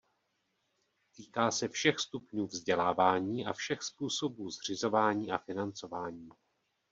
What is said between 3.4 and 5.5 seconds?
a všech způsobů zřizování a